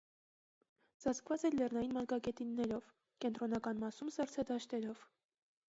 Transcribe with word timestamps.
Ծածկված 1.03 1.45
է 1.49 1.51
լեռնային 1.57 1.93
մարգագետիններով, 1.99 2.89
կենտրոնական 3.27 3.85
մասում՝ 3.87 4.13
սառցադաշտերով։ 4.19 5.11